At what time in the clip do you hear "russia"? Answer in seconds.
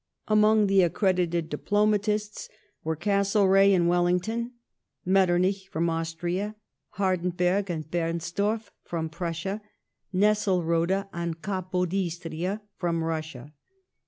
13.03-13.53